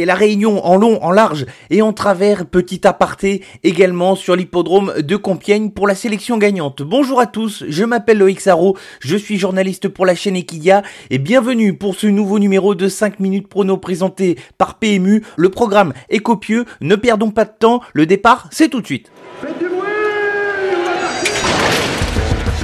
et 0.00 0.06
la 0.06 0.14
Réunion 0.14 0.64
en 0.64 0.76
long, 0.76 1.02
en 1.02 1.10
large 1.10 1.46
et 1.68 1.82
en 1.82 1.92
travers, 1.92 2.46
petit 2.46 2.86
aparté 2.86 3.44
également 3.62 4.16
sur 4.16 4.34
l'hippodrome 4.34 4.94
de 4.98 5.16
Compiègne 5.16 5.70
pour 5.70 5.86
la 5.86 5.94
sélection 5.94 6.38
gagnante. 6.38 6.82
Bonjour 6.82 7.20
à 7.20 7.26
tous, 7.26 7.64
je 7.68 7.84
m'appelle 7.84 8.18
Loïc 8.18 8.40
Sarro, 8.40 8.76
je 9.00 9.16
suis 9.16 9.38
journaliste 9.38 9.88
pour 9.88 10.06
la 10.06 10.14
chaîne 10.14 10.36
Equidia 10.36 10.82
et 11.10 11.18
bienvenue 11.18 11.76
pour 11.76 11.94
ce 11.94 12.06
nouveau 12.06 12.38
numéro 12.38 12.74
de 12.74 12.88
5 12.88 13.20
minutes 13.20 13.48
prono 13.48 13.76
présenté 13.76 14.38
par 14.56 14.78
PMU. 14.78 15.22
Le 15.36 15.48
programme 15.50 15.92
est 16.08 16.20
copieux, 16.20 16.64
ne 16.80 16.96
perdons 16.96 17.30
pas 17.30 17.44
de 17.44 17.52
temps, 17.58 17.80
le 17.92 18.06
départ 18.06 18.48
c'est 18.50 18.68
tout 18.68 18.80
de 18.80 18.86
suite. 18.86 19.10
Faites 19.40 19.58
du 19.58 19.66
bruit 19.66 19.80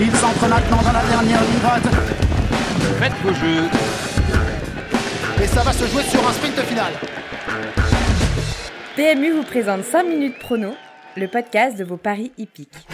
Il 0.01 0.17
s'entre 0.17 0.49
maintenant 0.49 0.83
dans 0.83 0.93
la 0.93 1.05
dernière 1.05 1.43
ligne 1.43 1.61
droite. 1.63 1.83
Faites 2.99 3.13
vos 3.23 3.35
jeux. 3.35 3.65
Et 5.43 5.47
ça 5.47 5.63
va 5.63 5.73
se 5.73 5.87
jouer 5.87 6.03
sur 6.03 6.27
un 6.27 6.33
sprint 6.33 6.59
final. 6.61 6.93
PMU 8.97 9.31
vous 9.31 9.43
présente 9.43 9.85
5 9.85 10.05
minutes 10.05 10.39
prono, 10.39 10.73
le 11.19 11.29
podcast 11.29 11.77
de 11.77 11.85
vos 11.85 11.99
paris 11.99 12.33
hippiques. 12.39 12.87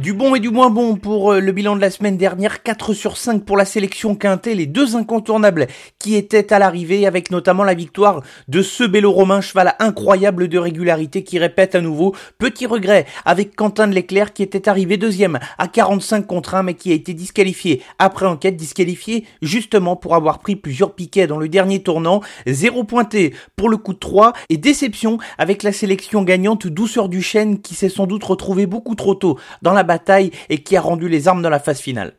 Du 0.00 0.14
bon 0.14 0.34
et 0.34 0.40
du 0.40 0.48
moins 0.48 0.70
bon 0.70 0.96
pour 0.96 1.32
euh, 1.32 1.40
le 1.40 1.52
bilan 1.52 1.76
de 1.76 1.80
la 1.82 1.90
semaine 1.90 2.16
dernière, 2.16 2.62
4 2.62 2.94
sur 2.94 3.18
5 3.18 3.44
pour 3.44 3.58
la 3.58 3.66
sélection 3.66 4.14
quintée, 4.14 4.54
les 4.54 4.64
deux 4.64 4.96
incontournables 4.96 5.66
qui 5.98 6.14
étaient 6.14 6.54
à 6.54 6.58
l'arrivée 6.58 7.06
avec 7.06 7.30
notamment 7.30 7.64
la 7.64 7.74
victoire 7.74 8.22
de 8.48 8.62
ce 8.62 8.82
bélo 8.82 9.12
romain 9.12 9.42
cheval 9.42 9.74
incroyable 9.78 10.48
de 10.48 10.56
régularité 10.56 11.22
qui 11.22 11.38
répète 11.38 11.74
à 11.74 11.82
nouveau. 11.82 12.14
Petit 12.38 12.64
regret 12.64 13.04
avec 13.26 13.54
Quentin 13.54 13.88
de 13.88 13.94
Leclerc 13.94 14.32
qui 14.32 14.42
était 14.42 14.70
arrivé 14.70 14.96
deuxième 14.96 15.38
à 15.58 15.68
45 15.68 16.26
contre 16.26 16.54
1 16.54 16.62
mais 16.62 16.74
qui 16.74 16.92
a 16.92 16.94
été 16.94 17.12
disqualifié 17.12 17.82
après 17.98 18.24
enquête, 18.24 18.56
disqualifié 18.56 19.26
justement 19.42 19.96
pour 19.96 20.14
avoir 20.14 20.38
pris 20.38 20.56
plusieurs 20.56 20.94
piquets 20.94 21.26
dans 21.26 21.38
le 21.38 21.50
dernier 21.50 21.82
tournant. 21.82 22.22
Zéro 22.46 22.84
pointé 22.84 23.34
pour 23.54 23.68
le 23.68 23.76
coup 23.76 23.92
de 23.92 23.98
3 23.98 24.32
et 24.48 24.56
déception 24.56 25.18
avec 25.36 25.62
la 25.62 25.72
sélection 25.72 26.22
gagnante 26.22 26.66
Douceur 26.66 27.10
du 27.10 27.20
Chêne 27.20 27.60
qui 27.60 27.74
s'est 27.74 27.90
sans 27.90 28.06
doute 28.06 28.24
retrouvé 28.24 28.64
beaucoup 28.64 28.94
trop 28.94 29.14
tôt 29.14 29.38
dans 29.60 29.74
la 29.74 29.89
et 30.48 30.62
qui 30.62 30.76
a 30.76 30.80
rendu 30.80 31.08
les 31.08 31.28
armes 31.28 31.42
dans 31.42 31.50
la 31.50 31.60
phase 31.60 31.80
finale. 31.80 32.12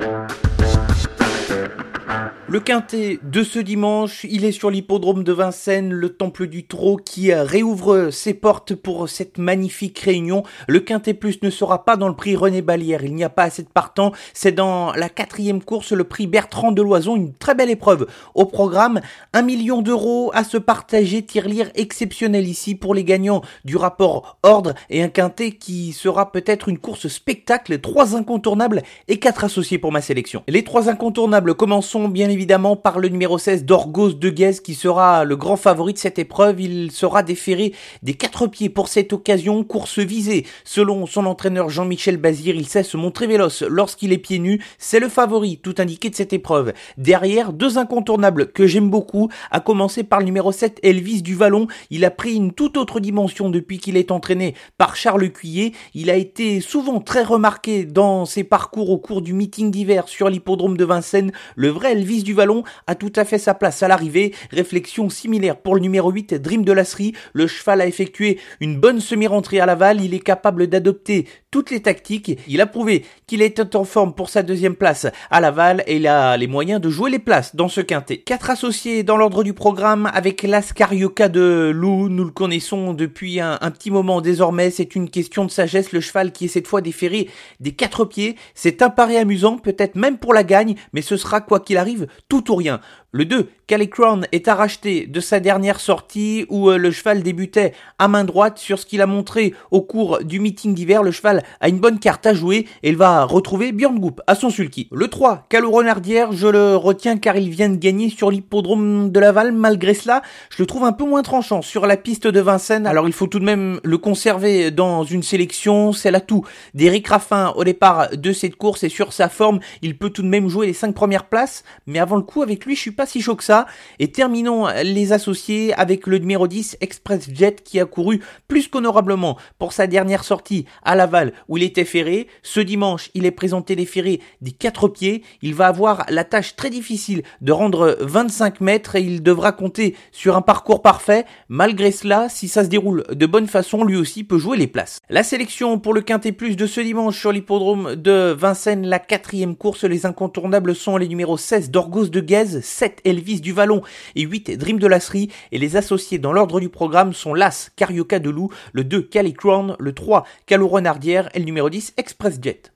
Le 2.52 2.60
quintet 2.60 3.18
de 3.24 3.44
ce 3.44 3.60
dimanche, 3.60 4.26
il 4.30 4.44
est 4.44 4.52
sur 4.52 4.70
l'hippodrome 4.70 5.24
de 5.24 5.32
Vincennes, 5.32 5.94
le 5.94 6.10
temple 6.10 6.48
du 6.48 6.68
trot 6.68 6.98
qui 6.98 7.34
réouvre 7.34 8.10
ses 8.10 8.34
portes 8.34 8.76
pour 8.76 9.08
cette 9.08 9.38
magnifique 9.38 10.00
réunion. 10.00 10.44
Le 10.68 10.82
quintet 10.82 11.14
plus 11.14 11.42
ne 11.44 11.50
sera 11.50 11.86
pas 11.86 11.96
dans 11.96 12.10
le 12.10 12.14
prix 12.14 12.36
René 12.36 12.62
Balière, 12.62 13.06
il 13.06 13.16
n'y 13.16 13.24
a 13.24 13.30
pas 13.30 13.44
assez 13.44 13.64
de 13.64 13.70
partants. 13.70 14.12
C'est 14.34 14.52
dans 14.52 14.92
la 14.92 15.08
quatrième 15.08 15.64
course, 15.64 15.94
le 15.94 16.04
prix 16.04 16.28
Bertrand 16.28 16.74
de 16.74 16.82
Loison, 16.82 17.16
une 17.16 17.34
très 17.34 17.56
belle 17.56 17.70
épreuve. 17.70 18.06
Au 18.36 18.44
programme, 18.44 19.00
un 19.32 19.44
million 19.44 19.82
d'euros 19.82 20.30
à 20.34 20.44
se 20.44 20.58
partager, 20.58 21.24
tirelire 21.24 21.72
exceptionnel 21.76 22.46
ici 22.46 22.76
pour 22.76 22.94
les 22.94 23.06
gagnants 23.06 23.44
du 23.64 23.78
rapport 23.78 24.38
ordre 24.44 24.74
et 24.90 25.02
un 25.02 25.08
quintet 25.08 25.52
qui 25.52 25.94
sera 25.94 26.34
peut-être 26.34 26.68
une 26.68 26.80
course 26.80 27.08
spectacle, 27.08 27.80
trois 27.80 28.18
incontournables 28.18 28.84
et 29.08 29.20
quatre 29.20 29.46
associés 29.46 29.78
pour 29.78 29.94
ma 29.94 30.02
sélection. 30.02 30.44
Les 30.50 30.66
trois 30.66 30.90
incontournables 30.90 31.56
commençons 31.56 32.10
bien 32.10 32.30
évidemment 32.30 32.41
évidemment 32.42 32.76
par 32.76 32.98
le 32.98 33.08
numéro 33.08 33.38
16 33.38 33.66
d'Orgos 33.66 34.14
de 34.14 34.30
Guez 34.32 34.54
qui 34.64 34.74
sera 34.74 35.26
le 35.26 35.36
grand 35.36 35.58
favori 35.58 35.94
de 35.94 36.00
cette 36.00 36.18
épreuve. 36.18 36.60
Il 36.60 36.90
sera 36.90 37.22
déféré 37.22 37.72
des 38.02 38.16
quatre 38.16 38.48
pieds 38.48 38.70
pour 38.70 38.88
cette 38.88 39.14
occasion. 39.14 39.64
Course 39.64 40.00
visée. 40.00 40.48
Selon 40.64 41.06
son 41.06 41.28
entraîneur 41.28 41.70
Jean-Michel 41.70 42.18
Bazir, 42.18 42.56
il 42.56 42.68
sait 42.68 42.82
se 42.82 42.98
montrer 42.98 43.28
véloce 43.28 43.62
lorsqu'il 43.62 44.12
est 44.12 44.18
pieds 44.18 44.40
nus. 44.40 44.60
C'est 44.80 45.00
le 45.00 45.08
favori 45.08 45.60
tout 45.62 45.76
indiqué 45.78 46.10
de 46.10 46.16
cette 46.16 46.34
épreuve. 46.34 46.74
Derrière, 46.98 47.54
deux 47.54 47.78
incontournables 47.78 48.52
que 48.52 48.66
j'aime 48.66 48.90
beaucoup, 48.90 49.30
à 49.52 49.60
commencer 49.60 50.04
par 50.04 50.18
le 50.18 50.26
numéro 50.26 50.52
7 50.52 50.80
Elvis 50.82 51.22
du 51.22 51.36
Vallon. 51.36 51.68
Il 51.92 52.06
a 52.06 52.10
pris 52.10 52.34
une 52.34 52.54
toute 52.54 52.76
autre 52.76 53.00
dimension 53.00 53.52
depuis 53.52 53.78
qu'il 53.78 53.98
est 53.98 54.10
entraîné 54.10 54.56
par 54.80 54.96
Charles 54.96 55.30
Cuillet. 55.30 55.74
Il 55.94 56.10
a 56.10 56.16
été 56.16 56.60
souvent 56.60 57.02
très 57.02 57.22
remarqué 57.22 57.86
dans 57.86 58.26
ses 58.26 58.44
parcours 58.44 58.90
au 58.90 58.98
cours 58.98 59.22
du 59.22 59.34
meeting 59.34 59.70
d'hiver 59.70 60.08
sur 60.08 60.28
l'hippodrome 60.28 60.76
de 60.76 60.86
Vincennes. 60.86 61.32
Le 61.56 61.68
vrai 61.68 61.92
Elvis 61.92 62.24
du 62.24 62.31
du 62.32 62.38
Vallon 62.38 62.64
a 62.88 62.96
tout 62.96 63.12
à 63.18 63.26
fait 63.26 63.38
sa 63.38 63.54
place 63.54 63.84
à 63.84 63.90
l'arrivée. 63.90 64.34
Réflexion 64.52 65.10
similaire 65.10 65.58
pour 65.58 65.76
le 65.76 65.82
numéro 65.82 66.10
8, 66.12 66.36
Dream 66.36 66.64
de 66.64 66.72
Lasserie. 66.72 67.14
Le 67.34 67.46
cheval 67.46 67.82
a 67.82 67.88
effectué 67.88 68.40
une 68.62 68.80
bonne 68.80 69.02
semi-rentrée 69.02 69.60
à 69.60 69.66
Laval. 69.66 70.00
Il 70.02 70.14
est 70.14 70.20
capable 70.20 70.68
d'adopter 70.68 71.28
toutes 71.52 71.72
les 71.72 71.82
tactiques. 71.82 72.40
Il 72.48 72.62
a 72.62 72.66
prouvé 72.68 73.04
qu'il 73.28 73.42
était 73.42 73.76
en 73.76 73.84
forme 73.84 74.14
pour 74.14 74.30
sa 74.30 74.44
deuxième 74.44 74.76
place 74.76 75.08
à 75.30 75.42
Laval 75.42 75.84
et 75.88 75.98
il 75.98 76.08
a 76.08 76.38
les 76.38 76.48
moyens 76.48 76.80
de 76.80 76.90
jouer 76.90 77.12
les 77.12 77.20
places 77.20 77.54
dans 77.54 77.68
ce 77.68 77.82
quintet. 77.82 78.20
Quatre 78.20 78.50
associés 78.50 79.04
dans 79.04 79.18
l'ordre 79.18 79.44
du 79.44 79.54
programme 79.54 80.10
avec 80.14 80.44
l'Ascarioca 80.44 81.28
de 81.28 81.70
Lou. 81.76 82.08
Nous 82.08 82.24
le 82.24 82.32
connaissons 82.32 82.94
depuis 82.94 83.42
un, 83.42 83.58
un 83.60 83.72
petit 83.72 83.92
moment 83.92 84.22
désormais. 84.22 84.72
C'est 84.72 84.96
une 84.96 85.10
question 85.10 85.44
de 85.44 85.52
sagesse. 85.52 85.92
Le 85.92 86.00
cheval 86.00 86.32
qui 86.32 86.46
est 86.46 86.48
cette 86.48 86.68
fois 86.68 86.80
déféré 86.80 87.30
des 87.60 87.74
quatre 87.74 88.06
pieds. 88.06 88.38
C'est 88.56 88.82
un 88.82 88.90
pari 88.90 89.18
amusant, 89.18 89.58
peut-être 89.58 89.96
même 89.96 90.18
pour 90.18 90.34
la 90.34 90.46
gagne, 90.46 90.76
mais 90.94 91.02
ce 91.02 91.18
sera 91.18 91.42
quoi 91.42 91.60
qu'il 91.60 91.76
arrive 91.76 92.08
tout 92.28 92.52
ou 92.52 92.56
rien. 92.56 92.80
Le 93.14 93.26
2, 93.26 93.50
Crown 93.90 94.26
est 94.32 94.48
à 94.48 94.68
de 95.08 95.20
sa 95.20 95.40
dernière 95.40 95.80
sortie 95.80 96.46
où 96.50 96.70
euh, 96.70 96.78
le 96.78 96.92
cheval 96.92 97.24
débutait 97.24 97.74
à 98.00 98.08
main 98.08 98.24
droite 98.24 98.58
sur 98.58 98.78
ce 98.80 98.86
qu'il 98.86 99.02
a 99.02 99.06
montré 99.06 99.54
au 99.72 99.82
cours 99.82 100.24
du 100.24 100.40
meeting 100.40 100.74
d'hiver. 100.74 101.04
Le 101.04 101.12
cheval 101.12 101.44
a 101.62 101.70
une 101.70 101.80
bonne 101.80 102.00
carte 102.00 102.26
à 102.26 102.34
jouer 102.34 102.68
et 102.84 102.90
il 102.90 102.98
va 102.98 103.24
retrouver 103.24 103.72
Björn 103.72 103.98
Goop 103.98 104.22
à 104.28 104.36
son 104.36 104.50
sulky. 104.50 104.88
Le 104.92 105.08
3, 105.08 105.48
Renardière, 105.52 106.32
je 106.32 106.48
le 106.48 106.76
retiens 106.76 107.18
car 107.18 107.38
il 107.38 107.50
vient 107.50 107.70
de 107.70 107.76
gagner 107.76 108.10
sur 108.10 108.30
l'hippodrome 108.30 109.12
de 109.12 109.20
Laval. 109.20 109.52
Malgré 109.52 109.94
cela, 109.94 110.22
je 110.50 110.62
le 110.62 110.66
trouve 110.66 110.84
un 110.84 110.94
peu 110.94 111.06
moins 111.06 111.22
tranchant 111.22 111.62
sur 111.62 111.86
la 111.86 111.98
piste 111.98 112.28
de 112.28 112.40
Vincennes. 112.40 112.88
Alors 112.88 113.08
il 113.08 113.14
faut 113.14 113.28
tout 113.28 113.40
de 113.40 113.46
même 113.46 113.80
le 113.84 113.98
conserver 113.98 114.72
dans 114.72 115.04
une 115.04 115.24
sélection. 115.24 115.94
C'est 115.94 116.12
l'atout 116.12 116.46
d'Eric 116.74 117.08
Raffin 117.08 117.54
au 117.56 117.64
départ 117.64 118.10
de 118.16 118.34
cette 118.34 118.56
course 118.56 118.84
et 118.84 118.90
sur 118.90 119.14
sa 119.14 119.30
forme, 119.30 119.60
il 119.82 119.98
peut 119.98 120.10
tout 120.10 120.24
de 120.24 120.28
même 120.28 120.50
jouer 120.50 120.68
les 120.68 120.74
5 120.74 120.94
premières 120.94 121.26
places. 121.26 121.64
Mais 121.88 122.00
avant 122.00 122.16
le 122.16 122.24
coup, 122.24 122.42
avec 122.42 122.66
lui, 122.66 122.76
je 122.76 122.82
suis 122.82 122.92
pas 122.92 123.01
si 123.06 123.22
chaud 123.22 123.36
que 123.36 123.44
ça. 123.44 123.66
Et 124.00 124.12
terminons 124.12 124.68
les 124.84 125.14
associés 125.14 125.74
avec 125.74 126.08
le 126.08 126.18
numéro 126.18 126.48
10 126.48 126.78
Express 126.82 127.30
Jet 127.34 127.64
qui 127.64 127.80
a 127.80 127.86
couru 127.86 128.22
plus 128.48 128.68
qu'honorablement 128.68 129.38
pour 129.60 129.74
sa 129.74 129.88
dernière 129.88 130.24
sortie 130.24 130.66
à 130.84 130.96
Laval 130.96 131.34
où 131.48 131.58
il 131.58 131.64
était 131.64 131.86
ferré. 131.86 132.28
Ce 132.44 132.60
dimanche, 132.60 133.10
il 133.14 133.26
est 133.26 133.32
présenté 133.32 133.76
les 133.76 133.86
ferrés 133.86 134.22
des 134.42 134.52
quatre 134.52 134.88
pieds. 134.88 135.24
Il 135.42 135.56
va 135.56 135.68
avoir 135.68 136.06
la 136.10 136.24
tâche 136.24 136.56
très 136.56 136.70
difficile 136.70 137.24
de 137.42 137.52
rendre 137.52 137.98
25 138.02 138.62
mètres 138.62 138.96
et 138.96 139.02
il 139.02 139.24
devra 139.24 139.52
compter 139.52 139.96
sur 140.12 140.36
un 140.36 140.42
parcours 140.42 140.82
parfait. 140.82 141.26
Malgré 141.50 141.92
cela, 141.92 142.30
si 142.30 142.48
ça 142.48 142.64
se 142.64 142.70
déroule 142.70 143.04
de 143.12 143.26
bonne 143.26 143.48
façon, 143.48 143.84
lui 143.84 143.98
aussi 143.98 144.24
peut 144.24 144.38
jouer 144.38 144.58
les 144.58 144.68
places. 144.68 145.00
La 145.10 145.24
sélection 145.24 145.80
pour 145.80 145.94
le 145.94 146.02
Quintet 146.02 146.32
Plus 146.32 146.56
de 146.56 146.68
ce 146.68 146.82
dimanche 146.82 147.20
sur 147.20 147.32
l'hippodrome 147.32 147.96
de 147.96 148.36
Vincennes, 148.38 148.86
la 148.88 149.00
quatrième 149.00 149.56
course, 149.56 149.84
les 149.84 150.06
incontournables 150.06 150.76
sont 150.76 150.98
les 150.98 151.08
numéros 151.08 151.38
16 151.38 151.72
d'Orgos 151.72 152.08
de 152.08 152.20
Guez, 152.20 152.62
7 152.62 152.91
Elvis 153.04 153.42
du 153.42 153.54
Vallon 153.54 153.82
et 154.16 154.22
8 154.22 154.58
Dream 154.58 154.80
de 154.80 154.88
Lasserie. 154.88 155.30
Et 155.52 155.58
les 155.58 155.76
associés 155.78 156.20
dans 156.20 156.34
l'ordre 156.34 156.60
du 156.60 156.70
programme 156.70 157.14
sont 157.14 157.34
l'As 157.34 157.72
Carioca 157.76 158.20
de 158.20 158.30
Loup, 158.30 158.50
le 158.74 158.84
2 158.84 159.02
Cali 159.04 159.34
Crown, 159.34 159.76
le 159.80 159.94
3 159.94 160.26
Calo 160.46 160.68
Renardière 160.68 161.30
et 161.34 161.40
le 161.40 161.46
numéro 161.46 161.70
10 161.70 161.94
Express 161.98 162.40
Jet. 162.42 162.72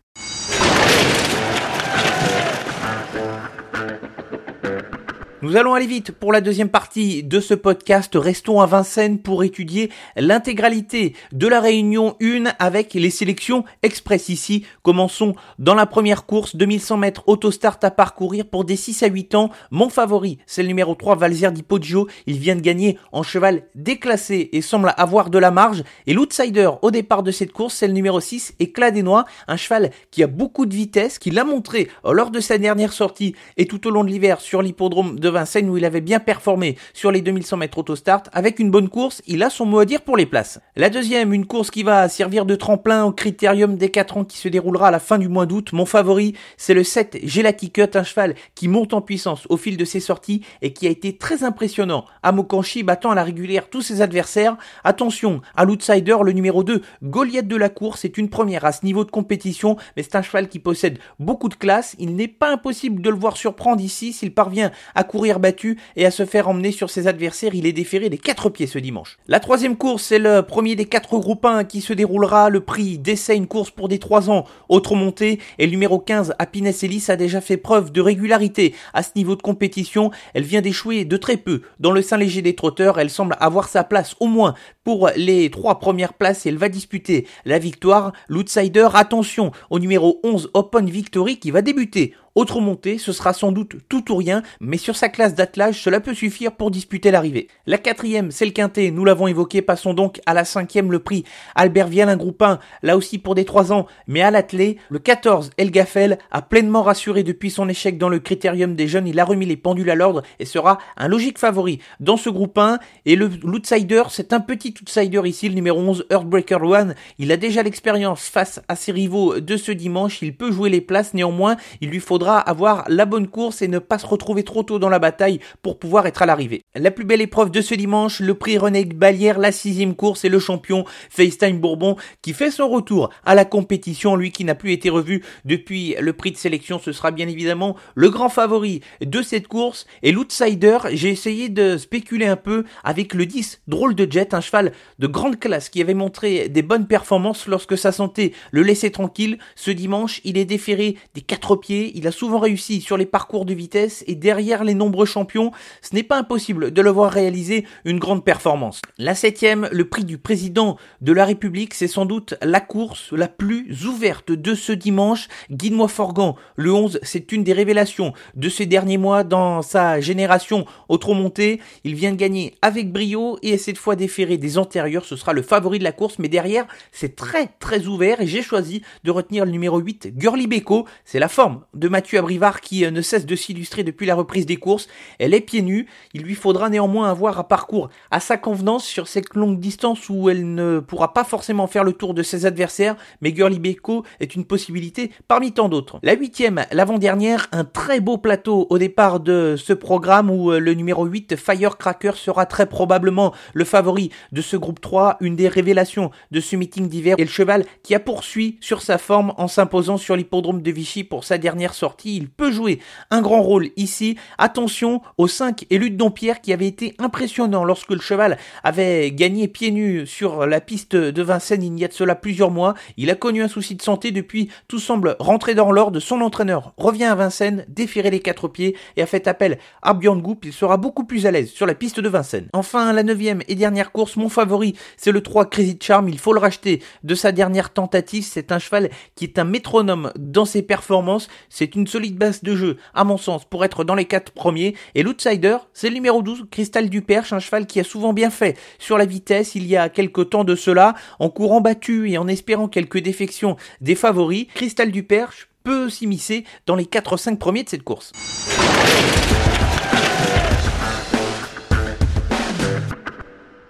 Nous 5.45 5.57
allons 5.57 5.75
aller 5.75 5.85
vite 5.85 6.11
pour 6.11 6.33
la 6.33 6.41
deuxième 6.41 6.69
partie 6.69 7.21
de 7.21 7.39
ce 7.39 7.53
podcast. 7.53 8.11
Restons 8.15 8.61
à 8.61 8.65
Vincennes 8.65 9.19
pour 9.19 9.43
étudier 9.43 9.91
l'intégralité 10.15 11.13
de 11.33 11.47
la 11.47 11.59
réunion 11.59 12.15
1 12.19 12.45
avec 12.57 12.95
les 12.95 13.11
sélections 13.11 13.63
express 13.83 14.29
ici. 14.29 14.65
Commençons 14.81 15.35
dans 15.59 15.75
la 15.75 15.85
première 15.85 16.25
course, 16.25 16.55
2100 16.55 16.97
mètres 16.97 17.23
autostart 17.27 17.77
à 17.83 17.91
parcourir 17.91 18.47
pour 18.47 18.65
des 18.65 18.75
6 18.75 19.03
à 19.03 19.07
8 19.07 19.35
ans. 19.35 19.51
Mon 19.69 19.89
favori, 19.89 20.39
c'est 20.47 20.63
le 20.63 20.67
numéro 20.67 20.95
3 20.95 21.15
Valzer 21.15 21.51
Di 21.51 21.61
Poggio. 21.61 22.07
Il 22.25 22.39
vient 22.39 22.55
de 22.55 22.61
gagner 22.61 22.97
en 23.11 23.21
cheval 23.21 23.67
déclassé 23.75 24.49
et 24.51 24.61
semble 24.61 24.95
avoir 24.97 25.29
de 25.29 25.37
la 25.37 25.51
marge. 25.51 25.83
Et 26.07 26.15
l'outsider 26.15 26.71
au 26.81 26.89
départ 26.89 27.21
de 27.21 27.29
cette 27.29 27.51
course, 27.51 27.75
c'est 27.75 27.87
le 27.87 27.93
numéro 27.93 28.19
6 28.19 28.55
Éclat 28.57 28.89
des 28.89 29.03
Noix, 29.03 29.25
un 29.47 29.57
cheval 29.57 29.91
qui 30.09 30.23
a 30.23 30.27
beaucoup 30.27 30.65
de 30.65 30.73
vitesse, 30.73 31.19
qui 31.19 31.29
l'a 31.29 31.43
montré 31.43 31.87
lors 32.03 32.31
de 32.31 32.39
sa 32.39 32.57
dernière 32.57 32.93
sortie 32.93 33.35
et 33.57 33.67
tout 33.67 33.85
au 33.85 33.91
long 33.91 34.03
de 34.03 34.09
l'hiver 34.09 34.41
sur 34.41 34.63
l'hippodrome 34.63 35.19
de 35.19 35.34
Vincennes 35.35 35.69
où 35.69 35.77
il 35.77 35.85
avait 35.85 36.01
bien 36.01 36.19
performé 36.19 36.77
sur 36.93 37.11
les 37.11 37.21
2100 37.21 37.57
mètres 37.57 37.77
autostart. 37.77 38.23
Avec 38.33 38.59
une 38.59 38.71
bonne 38.71 38.89
course, 38.89 39.21
il 39.27 39.43
a 39.43 39.49
son 39.49 39.65
mot 39.65 39.79
à 39.79 39.85
dire 39.85 40.01
pour 40.01 40.17
les 40.17 40.25
places. 40.25 40.59
La 40.75 40.89
deuxième, 40.89 41.33
une 41.33 41.45
course 41.45 41.69
qui 41.69 41.83
va 41.83 42.09
servir 42.09 42.45
de 42.45 42.55
tremplin 42.55 43.05
au 43.05 43.11
critérium 43.11 43.77
des 43.77 43.89
4 43.89 44.17
ans 44.17 44.23
qui 44.23 44.37
se 44.37 44.49
déroulera 44.49 44.87
à 44.87 44.91
la 44.91 44.99
fin 44.99 45.17
du 45.17 45.29
mois 45.29 45.45
d'août. 45.45 45.71
Mon 45.73 45.85
favori, 45.85 46.33
c'est 46.57 46.73
le 46.73 46.83
7 46.83 47.19
Gelaticut, 47.23 47.95
un 47.95 48.03
cheval 48.03 48.35
qui 48.55 48.67
monte 48.67 48.93
en 48.93 49.01
puissance 49.01 49.45
au 49.49 49.57
fil 49.57 49.77
de 49.77 49.85
ses 49.85 49.99
sorties 49.99 50.41
et 50.61 50.73
qui 50.73 50.87
a 50.87 50.89
été 50.89 51.17
très 51.17 51.43
impressionnant 51.43 52.05
à 52.23 52.31
Mokanchi, 52.31 52.83
battant 52.83 53.11
à 53.11 53.15
la 53.15 53.23
régulière 53.23 53.69
tous 53.69 53.81
ses 53.81 54.01
adversaires. 54.01 54.57
Attention 54.83 55.41
à 55.55 55.65
l'outsider, 55.65 56.17
le 56.23 56.31
numéro 56.31 56.63
2, 56.63 56.81
Goliath 57.03 57.47
de 57.47 57.55
la 57.55 57.69
course, 57.69 58.01
c'est 58.01 58.17
une 58.17 58.29
première 58.29 58.65
à 58.65 58.71
ce 58.71 58.85
niveau 58.85 59.03
de 59.03 59.11
compétition, 59.11 59.77
mais 59.95 60.03
c'est 60.03 60.15
un 60.15 60.21
cheval 60.21 60.47
qui 60.47 60.59
possède 60.59 60.99
beaucoup 61.19 61.49
de 61.49 61.55
classe. 61.55 61.95
Il 61.99 62.15
n'est 62.15 62.27
pas 62.27 62.51
impossible 62.51 63.01
de 63.01 63.09
le 63.09 63.17
voir 63.17 63.37
surprendre 63.37 63.81
ici 63.81 64.13
s'il 64.13 64.33
parvient 64.33 64.71
à 64.93 65.03
courir 65.03 65.24
battu 65.33 65.77
et 65.95 66.05
à 66.05 66.11
se 66.11 66.25
faire 66.25 66.47
emmener 66.47 66.71
sur 66.71 66.89
ses 66.89 67.07
adversaires. 67.07 67.55
Il 67.55 67.65
est 67.65 67.73
déféré 67.73 68.09
des 68.09 68.17
quatre 68.17 68.49
pieds 68.49 68.67
ce 68.67 68.79
dimanche. 68.79 69.17
La 69.27 69.39
troisième 69.39 69.75
course, 69.75 70.03
c'est 70.03 70.19
le 70.19 70.41
premier 70.41 70.75
des 70.75 70.85
quatre 70.85 71.17
groupes 71.17 71.45
1 71.45 71.63
qui 71.63 71.81
se 71.81 71.93
déroulera. 71.93 72.49
Le 72.49 72.61
prix 72.61 72.97
d'essai, 72.97 73.35
une 73.35 73.47
course 73.47 73.71
pour 73.71 73.89
des 73.89 73.99
3 73.99 74.29
ans. 74.29 74.45
Autre 74.69 74.95
montée. 74.95 75.39
Et 75.59 75.67
numéro 75.67 75.99
15, 75.99 76.35
Happiness 76.39 76.83
Ellis, 76.83 77.05
a 77.09 77.15
déjà 77.15 77.41
fait 77.41 77.57
preuve 77.57 77.91
de 77.91 78.01
régularité 78.01 78.73
à 78.93 79.03
ce 79.03 79.09
niveau 79.15 79.35
de 79.35 79.41
compétition. 79.41 80.11
Elle 80.33 80.43
vient 80.43 80.61
d'échouer 80.61 81.05
de 81.05 81.17
très 81.17 81.37
peu. 81.37 81.61
Dans 81.79 81.91
le 81.91 82.01
sein 82.01 82.17
léger 82.17 82.41
des 82.41 82.55
trotteurs, 82.55 82.99
elle 82.99 83.09
semble 83.09 83.35
avoir 83.39 83.67
sa 83.67 83.83
place 83.83 84.15
au 84.19 84.27
moins 84.27 84.53
pour 84.83 85.09
les 85.15 85.49
trois 85.49 85.79
premières 85.79 86.13
places 86.13 86.45
et 86.45 86.49
elle 86.49 86.57
va 86.57 86.69
disputer 86.69 87.27
la 87.45 87.59
victoire. 87.59 88.13
L'outsider, 88.27 88.87
attention 88.93 89.51
au 89.69 89.79
numéro 89.79 90.19
11 90.23 90.51
Open 90.53 90.89
Victory 90.89 91.37
qui 91.39 91.51
va 91.51 91.61
débuter 91.61 92.13
autre 92.35 92.59
montée, 92.59 92.97
ce 92.97 93.13
sera 93.13 93.31
sans 93.31 93.53
doute 93.53 93.77
tout 93.87 94.11
ou 94.11 94.17
rien, 94.17 94.43
mais 94.59 94.77
sur 94.77 94.97
sa 94.97 95.07
classe 95.07 95.35
d'attelage, 95.35 95.81
cela 95.81 96.01
peut 96.01 96.13
suffire 96.13 96.51
pour 96.51 96.69
disputer 96.69 97.09
l'arrivée. 97.09 97.47
La 97.65 97.77
quatrième, 97.77 98.29
c'est 98.29 98.43
le 98.43 98.51
quintet, 98.51 98.91
nous 98.91 99.05
l'avons 99.05 99.27
évoqué, 99.27 99.61
passons 99.61 99.93
donc 99.93 100.19
à 100.25 100.33
la 100.33 100.43
cinquième, 100.43 100.91
le 100.91 100.99
prix 100.99 101.23
Albert 101.55 101.87
Vial, 101.87 102.09
un 102.09 102.17
groupe 102.17 102.41
1, 102.41 102.59
là 102.83 102.97
aussi 102.97 103.19
pour 103.19 103.35
des 103.35 103.45
3 103.45 103.71
ans, 103.71 103.87
mais 104.07 104.21
à 104.21 104.31
l'attelé, 104.31 104.77
le 104.89 104.99
14, 104.99 105.51
Elgafel, 105.57 106.19
a 106.29 106.41
pleinement 106.41 106.83
rassuré 106.83 107.23
depuis 107.23 107.49
son 107.49 107.69
échec 107.69 107.97
dans 107.97 108.09
le 108.09 108.19
critérium 108.19 108.75
des 108.75 108.89
jeunes, 108.89 109.07
il 109.07 109.19
a 109.19 109.23
remis 109.23 109.45
les 109.45 109.55
pendules 109.55 109.89
à 109.89 109.95
l'ordre 109.95 110.21
et 110.39 110.45
sera 110.45 110.77
un 110.97 111.07
logique 111.07 111.39
favori 111.39 111.79
dans 112.01 112.17
ce 112.17 112.29
groupe 112.29 112.57
1, 112.57 112.79
et 113.05 113.15
le 113.15 113.29
l'outsider, 113.43 114.03
c'est 114.09 114.33
un 114.33 114.41
petit 114.41 114.73
outsider 114.81 115.21
ici, 115.23 115.47
le 115.47 115.55
numéro 115.55 115.79
11, 115.79 116.07
Earthbreaker 116.09 116.61
One, 116.61 116.95
il 117.17 117.31
a 117.31 117.37
déjà 117.37 117.63
l'expérience 117.63 118.27
face 118.27 118.61
à 118.67 118.75
ses 118.75 118.91
rivaux 118.91 119.39
de 119.39 119.55
ce 119.55 119.71
dimanche, 119.71 120.21
il 120.21 120.35
peut 120.35 120.51
jouer 120.51 120.69
les 120.69 120.81
places, 120.81 121.13
néanmoins, 121.13 121.55
il 121.79 121.89
lui 121.89 122.01
faudra 122.01 122.24
avoir 122.33 122.85
la 122.87 123.05
bonne 123.05 123.27
course 123.27 123.61
et 123.61 123.67
ne 123.67 123.79
pas 123.79 123.99
se 123.99 124.05
retrouver 124.05 124.43
trop 124.43 124.63
tôt 124.63 124.79
dans 124.79 124.89
la 124.89 124.99
bataille 124.99 125.39
pour 125.61 125.79
pouvoir 125.79 126.07
être 126.07 126.21
à 126.21 126.25
l'arrivée. 126.25 126.63
La 126.75 126.91
plus 126.91 127.05
belle 127.05 127.21
épreuve 127.21 127.51
de 127.51 127.61
ce 127.61 127.75
dimanche, 127.75 128.19
le 128.19 128.33
prix 128.33 128.57
René 128.57 128.85
Balière, 128.85 129.39
la 129.39 129.51
sixième 129.51 129.95
course 129.95 130.25
et 130.25 130.29
le 130.29 130.39
champion 130.39 130.85
FaceTime 131.09 131.59
Bourbon 131.59 131.95
qui 132.21 132.33
fait 132.33 132.51
son 132.51 132.69
retour 132.69 133.09
à 133.25 133.35
la 133.35 133.45
compétition, 133.45 134.15
lui 134.15 134.31
qui 134.31 134.45
n'a 134.45 134.55
plus 134.55 134.71
été 134.71 134.89
revu 134.89 135.23
depuis 135.45 135.95
le 135.99 136.13
prix 136.13 136.31
de 136.31 136.37
sélection, 136.37 136.79
ce 136.79 136.91
sera 136.91 137.11
bien 137.11 137.27
évidemment 137.27 137.75
le 137.95 138.09
grand 138.09 138.29
favori 138.29 138.81
de 139.01 139.21
cette 139.21 139.47
course 139.47 139.85
et 140.03 140.11
l'outsider, 140.11 140.77
j'ai 140.91 141.09
essayé 141.09 141.49
de 141.49 141.77
spéculer 141.77 142.25
un 142.25 142.35
peu 142.35 142.63
avec 142.83 143.13
le 143.13 143.25
10 143.25 143.61
drôle 143.67 143.95
de 143.95 144.11
jet, 144.11 144.33
un 144.33 144.41
cheval 144.41 144.71
de 144.99 145.07
grande 145.07 145.39
classe 145.39 145.69
qui 145.69 145.81
avait 145.81 145.93
montré 145.93 146.49
des 146.49 146.61
bonnes 146.61 146.87
performances 146.87 147.47
lorsque 147.47 147.77
sa 147.77 147.91
santé 147.91 148.33
le 148.51 148.63
laissait 148.63 148.89
tranquille. 148.89 149.37
Ce 149.55 149.71
dimanche, 149.71 150.21
il 150.23 150.37
est 150.37 150.45
déféré 150.45 150.97
des 151.13 151.21
quatre 151.21 151.55
pieds, 151.55 151.91
il 151.95 152.07
a 152.07 152.11
souvent 152.15 152.39
réussi 152.39 152.81
sur 152.81 152.97
les 152.97 153.05
parcours 153.05 153.45
de 153.45 153.53
vitesse 153.53 154.03
et 154.07 154.15
derrière 154.15 154.63
les 154.63 154.73
nombreux 154.73 155.05
champions, 155.05 155.51
ce 155.81 155.93
n'est 155.93 156.03
pas 156.03 156.17
impossible 156.17 156.71
de 156.71 156.81
le 156.81 156.89
voir 156.89 157.11
réaliser 157.11 157.65
une 157.83 157.99
grande 157.99 158.23
performance. 158.23 158.81
La 158.97 159.15
septième, 159.15 159.67
le 159.71 159.87
prix 159.87 160.05
du 160.05 160.17
président 160.17 160.77
de 161.01 161.11
la 161.11 161.25
République, 161.25 161.73
c'est 161.73 161.87
sans 161.87 162.05
doute 162.05 162.35
la 162.41 162.61
course 162.61 163.11
la 163.11 163.27
plus 163.27 163.85
ouverte 163.85 164.31
de 164.31 164.55
ce 164.55 164.71
dimanche. 164.71 165.27
Guide-moi 165.51 165.87
Forgan, 165.87 166.35
le 166.55 166.73
11, 166.73 166.99
c'est 167.03 167.31
une 167.31 167.43
des 167.43 167.53
révélations 167.53 168.13
de 168.35 168.49
ces 168.49 168.65
derniers 168.65 168.97
mois 168.97 169.23
dans 169.23 169.61
sa 169.61 169.99
génération 169.99 170.65
au 170.89 170.97
trop 170.97 171.13
monté. 171.13 171.59
Il 171.83 171.95
vient 171.95 172.11
de 172.11 172.17
gagner 172.17 172.55
avec 172.61 172.91
brio 172.91 173.37
et 173.41 173.57
cette 173.57 173.77
fois 173.77 173.95
déféré 173.95 174.37
des 174.37 174.57
antérieurs, 174.57 175.05
ce 175.05 175.15
sera 175.15 175.33
le 175.33 175.41
favori 175.41 175.79
de 175.79 175.83
la 175.83 175.91
course, 175.91 176.19
mais 176.19 176.29
derrière, 176.29 176.65
c'est 176.91 177.15
très 177.15 177.47
très 177.59 177.87
ouvert 177.87 178.21
et 178.21 178.27
j'ai 178.27 178.41
choisi 178.41 178.81
de 179.03 179.11
retenir 179.11 179.45
le 179.45 179.51
numéro 179.51 179.79
8, 179.79 180.13
Girly 180.17 180.47
Beko. 180.47 180.85
C'est 181.03 181.19
la 181.19 181.27
forme 181.27 181.63
de 181.73 181.87
Mathieu 181.87 182.04
Abrivard 182.13 182.61
qui 182.61 182.85
euh, 182.85 182.91
ne 182.91 183.01
cesse 183.01 183.25
de 183.25 183.35
s'illustrer 183.35 183.83
depuis 183.83 184.05
la 184.05 184.15
reprise 184.15 184.45
des 184.45 184.57
courses. 184.57 184.87
Elle 185.19 185.33
est 185.33 185.41
pieds 185.41 185.61
nus. 185.61 185.87
Il 186.13 186.21
lui 186.21 186.35
faudra 186.35 186.69
néanmoins 186.69 187.09
avoir 187.09 187.39
un 187.39 187.43
parcours 187.43 187.89
à 188.11 188.19
sa 188.19 188.37
convenance 188.37 188.85
sur 188.85 189.07
cette 189.07 189.33
longue 189.35 189.59
distance 189.59 190.09
où 190.09 190.29
elle 190.29 190.53
ne 190.53 190.79
pourra 190.79 191.13
pas 191.13 191.23
forcément 191.23 191.67
faire 191.67 191.83
le 191.83 191.93
tour 191.93 192.13
de 192.13 192.23
ses 192.23 192.45
adversaires, 192.45 192.95
mais 193.21 193.33
Girly 193.35 193.59
Beko 193.59 194.03
est 194.19 194.35
une 194.35 194.45
possibilité 194.45 195.11
parmi 195.27 195.51
tant 195.51 195.69
d'autres. 195.69 195.99
La 196.03 196.15
huitième, 196.15 196.65
l'avant-dernière, 196.71 197.47
un 197.51 197.63
très 197.63 197.99
beau 197.99 198.17
plateau 198.17 198.67
au 198.69 198.77
départ 198.77 199.19
de 199.19 199.55
ce 199.57 199.73
programme 199.73 200.29
où 200.29 200.51
euh, 200.51 200.59
le 200.59 200.73
numéro 200.73 201.05
8, 201.05 201.35
Firecracker, 201.35 202.15
sera 202.15 202.45
très 202.45 202.67
probablement 202.67 203.33
le 203.53 203.65
favori 203.65 204.11
de 204.31 204.41
ce 204.41 204.57
groupe 204.57 204.81
3, 204.81 205.17
une 205.21 205.35
des 205.35 205.47
révélations 205.47 206.11
de 206.31 206.39
ce 206.39 206.55
meeting 206.55 206.87
d'hiver 206.87 207.15
et 207.17 207.23
le 207.23 207.29
cheval 207.29 207.65
qui 207.83 207.95
a 207.95 207.99
poursuivi 207.99 208.57
sur 208.61 208.81
sa 208.81 208.97
forme 208.97 209.33
en 209.37 209.47
s'imposant 209.47 209.97
sur 209.97 210.15
l'hippodrome 210.15 210.61
de 210.61 210.71
Vichy 210.71 211.03
pour 211.03 211.23
sa 211.23 211.37
dernière 211.37 211.73
sortie 211.73 211.94
il 212.03 212.29
peut 212.29 212.51
jouer 212.51 212.79
un 213.11 213.21
grand 213.21 213.41
rôle 213.41 213.69
ici. 213.77 214.17
Attention 214.37 215.01
aux 215.17 215.27
5 215.27 215.65
élus 215.69 215.91
de 215.91 215.95
Dompierre 215.95 216.41
qui 216.41 216.51
avaient 216.51 216.67
été 216.67 216.95
impressionnants 216.99 217.63
lorsque 217.63 217.91
le 217.91 218.01
cheval 218.01 218.37
avait 218.63 219.11
gagné 219.11 219.47
pieds 219.47 219.71
nus 219.71 220.05
sur 220.05 220.45
la 220.45 220.59
piste 220.59 220.95
de 220.95 221.21
Vincennes 221.21 221.63
il 221.63 221.79
y 221.79 221.85
a 221.85 221.87
de 221.87 221.93
cela 221.93 222.15
plusieurs 222.15 222.51
mois. 222.51 222.73
Il 222.97 223.09
a 223.09 223.15
connu 223.15 223.43
un 223.43 223.47
souci 223.47 223.75
de 223.75 223.81
santé 223.81 224.11
depuis, 224.11 224.49
tout 224.67 224.79
semble 224.79 225.15
rentrer 225.19 225.55
dans 225.55 225.71
l'ordre. 225.71 225.99
Son 225.99 226.21
entraîneur 226.21 226.73
revient 226.77 227.05
à 227.05 227.15
Vincennes, 227.15 227.65
déféré 227.67 228.09
les 228.09 228.19
quatre 228.19 228.47
pieds 228.47 228.75
et 228.97 229.01
a 229.01 229.05
fait 229.05 229.27
appel 229.27 229.59
à 229.81 229.93
Björn 229.93 230.21
Goop. 230.21 230.45
Il 230.45 230.53
sera 230.53 230.77
beaucoup 230.77 231.03
plus 231.03 231.25
à 231.25 231.31
l'aise 231.31 231.49
sur 231.49 231.65
la 231.65 231.75
piste 231.75 231.99
de 231.99 232.09
Vincennes. 232.09 232.47
Enfin, 232.53 232.91
la 232.93 233.03
neuvième 233.03 233.41
et 233.47 233.55
dernière 233.55 233.91
course, 233.91 234.15
mon 234.15 234.29
favori, 234.29 234.75
c'est 234.97 235.11
le 235.11 235.21
3 235.21 235.49
Crazy 235.49 235.77
Charm. 235.81 236.09
Il 236.09 236.19
faut 236.19 236.33
le 236.33 236.39
racheter 236.39 236.81
de 237.03 237.15
sa 237.15 237.31
dernière 237.31 237.71
tentative. 237.71 238.23
C'est 238.23 238.51
un 238.51 238.59
cheval 238.59 238.89
qui 239.15 239.25
est 239.25 239.39
un 239.39 239.43
métronome 239.43 240.11
dans 240.17 240.45
ses 240.45 240.61
performances. 240.61 241.27
C'est 241.49 241.74
une 241.75 241.87
solide 241.87 242.17
base 242.17 242.43
de 242.43 242.55
jeu, 242.55 242.77
à 242.93 243.03
mon 243.03 243.17
sens, 243.17 243.45
pour 243.45 243.65
être 243.65 243.83
dans 243.83 243.95
les 243.95 244.05
quatre 244.05 244.31
premiers. 244.31 244.75
Et 244.95 245.03
l'outsider, 245.03 245.57
c'est 245.73 245.89
le 245.89 245.95
numéro 245.95 246.21
12, 246.21 246.45
Cristal 246.51 246.89
du 246.89 247.01
Perche, 247.01 247.33
un 247.33 247.39
cheval 247.39 247.65
qui 247.65 247.79
a 247.79 247.83
souvent 247.83 248.13
bien 248.13 248.29
fait 248.29 248.57
sur 248.79 248.97
la 248.97 249.05
vitesse 249.05 249.55
il 249.55 249.65
y 249.67 249.77
a 249.77 249.89
quelques 249.89 250.29
temps 250.29 250.43
de 250.43 250.55
cela, 250.55 250.95
en 251.19 251.29
courant 251.29 251.61
battu 251.61 252.09
et 252.09 252.17
en 252.17 252.27
espérant 252.27 252.67
quelques 252.67 252.99
défections 252.99 253.57
des 253.81 253.95
favoris. 253.95 254.47
Cristal 254.53 254.91
du 254.91 255.03
Perche 255.03 255.49
peut 255.63 255.89
s'immiscer 255.89 256.45
dans 256.65 256.75
les 256.75 256.85
4-5 256.85 257.37
premiers 257.37 257.63
de 257.63 257.69
cette 257.69 257.83
course. 257.83 258.11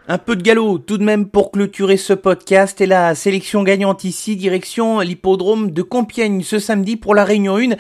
Un 0.07 0.19
peu 0.19 0.35
de 0.35 0.43
galop 0.43 0.77
tout 0.77 0.99
de 0.99 1.03
même 1.03 1.27
pour 1.27 1.51
clôturer 1.51 1.97
ce 1.97 2.13
podcast 2.13 2.79
et 2.79 2.85
la 2.85 3.15
sélection 3.15 3.63
gagnante 3.63 4.03
ici, 4.03 4.35
direction 4.35 4.99
l'hippodrome 4.99 5.71
de 5.71 5.81
Compiègne 5.81 6.43
ce 6.43 6.59
samedi 6.59 6.95
pour 6.95 7.15
la 7.15 7.23
Réunion 7.23 7.57
1. 7.57 7.71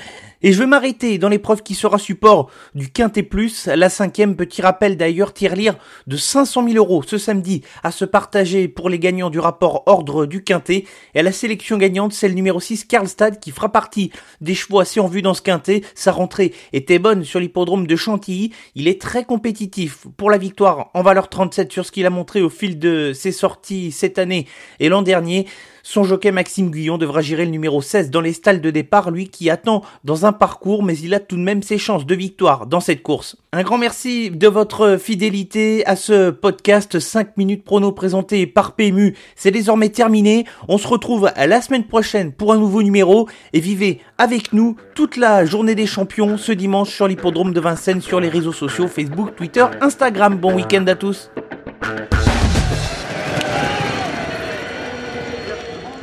Et 0.41 0.51
je 0.51 0.59
vais 0.59 0.65
m'arrêter 0.65 1.17
dans 1.17 1.29
l'épreuve 1.29 1.63
qui 1.63 1.75
sera 1.75 1.97
support 1.97 2.49
du 2.73 2.91
Quintet 2.91 3.23
Plus, 3.23 3.67
la 3.67 3.89
cinquième, 3.89 4.35
petit 4.35 4.61
rappel 4.61 4.97
d'ailleurs, 4.97 5.33
tirelire 5.33 5.75
de 6.07 6.17
500 6.17 6.67
000 6.67 6.77
euros 6.77 7.03
ce 7.03 7.17
samedi 7.17 7.61
à 7.83 7.91
se 7.91 8.05
partager 8.05 8.67
pour 8.67 8.89
les 8.89 8.99
gagnants 8.99 9.29
du 9.29 9.39
rapport 9.39 9.83
ordre 9.85 10.25
du 10.25 10.43
Quintet. 10.43 10.85
Et 11.13 11.19
à 11.19 11.23
la 11.23 11.31
sélection 11.31 11.77
gagnante, 11.77 12.13
c'est 12.13 12.27
le 12.27 12.33
numéro 12.33 12.59
6, 12.59 12.85
Karlstad, 12.85 13.39
qui 13.39 13.51
fera 13.51 13.71
partie 13.71 14.11
des 14.41 14.55
chevaux 14.55 14.79
assez 14.79 14.99
en 14.99 15.07
vue 15.07 15.21
dans 15.21 15.33
ce 15.33 15.41
Quintet. 15.41 15.81
Sa 15.95 16.11
rentrée 16.11 16.53
était 16.73 16.99
bonne 16.99 17.23
sur 17.23 17.39
l'hippodrome 17.39 17.87
de 17.87 17.95
Chantilly. 17.95 18.51
Il 18.75 18.87
est 18.87 19.01
très 19.01 19.23
compétitif 19.23 20.05
pour 20.17 20.29
la 20.29 20.37
victoire 20.37 20.89
en 20.93 21.01
valeur 21.01 21.29
37 21.29 21.71
sur 21.71 21.85
ce 21.85 21.91
qu'il 21.91 22.05
a 22.05 22.09
montré 22.09 22.41
au 22.41 22.49
fil 22.49 22.77
de 22.77 23.13
ses 23.13 23.31
sorties 23.31 23.91
cette 23.91 24.19
année 24.19 24.47
et 24.79 24.89
l'an 24.89 25.01
dernier. 25.01 25.47
Son 25.87 26.03
jockey 26.03 26.31
Maxime 26.31 26.71
Guyon 26.71 26.97
devra 26.97 27.21
gérer 27.21 27.45
le 27.45 27.51
numéro 27.51 27.79
16 27.79 28.09
dans 28.09 28.19
les 28.19 28.33
stalles 28.33 28.59
de 28.59 28.71
départ, 28.71 29.11
lui 29.11 29.27
qui 29.29 29.51
attend 29.51 29.83
dans 30.03 30.25
un 30.25 30.33
parcours, 30.33 30.81
mais 30.81 30.97
il 30.97 31.13
a 31.13 31.19
tout 31.19 31.35
de 31.35 31.43
même 31.43 31.61
ses 31.61 31.77
chances 31.77 32.07
de 32.07 32.15
victoire 32.15 32.65
dans 32.65 32.79
cette 32.79 33.03
course. 33.03 33.37
Un 33.53 33.61
grand 33.61 33.77
merci 33.77 34.31
de 34.31 34.47
votre 34.47 34.97
fidélité 34.97 35.85
à 35.85 35.95
ce 35.95 36.31
podcast 36.31 36.99
5 36.99 37.37
minutes 37.37 37.63
prono 37.63 37.91
présenté 37.91 38.47
par 38.47 38.71
PMU. 38.71 39.15
C'est 39.35 39.51
désormais 39.51 39.89
terminé. 39.89 40.45
On 40.67 40.79
se 40.79 40.87
retrouve 40.87 41.31
la 41.37 41.61
semaine 41.61 41.85
prochaine 41.85 42.31
pour 42.31 42.51
un 42.51 42.57
nouveau 42.57 42.81
numéro 42.81 43.29
et 43.53 43.59
vivez 43.59 43.99
avec 44.17 44.53
nous 44.53 44.77
toute 44.95 45.17
la 45.17 45.45
journée 45.45 45.75
des 45.75 45.85
champions 45.85 46.39
ce 46.39 46.51
dimanche 46.51 46.89
sur 46.89 47.07
l'hippodrome 47.07 47.53
de 47.53 47.59
Vincennes 47.59 48.01
sur 48.01 48.19
les 48.19 48.29
réseaux 48.29 48.53
sociaux 48.53 48.87
Facebook, 48.87 49.35
Twitter, 49.35 49.67
Instagram. 49.81 50.35
Bon 50.35 50.55
week-end 50.55 50.87
à 50.87 50.95
tous. 50.95 51.29